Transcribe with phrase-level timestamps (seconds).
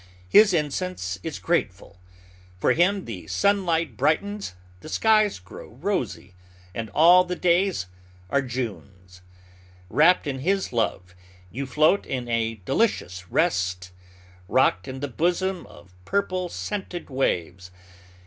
[0.29, 1.99] His incense is grateful.
[2.59, 6.33] For him the sunlight brightens, the skies grow rosy,
[6.73, 7.85] and all the days
[8.27, 9.21] are Junes.
[9.91, 11.13] Wrapped in his love,
[11.51, 13.91] you float in a delicious rest,
[14.47, 17.69] rocked in the bosom of purple, scented waves.